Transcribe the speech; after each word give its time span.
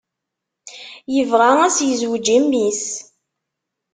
Yebɣa 1.15 1.51
ad 1.65 1.71
s-yezweǧ 1.75 2.25
i 2.37 2.39
mmi-s. 2.43 2.83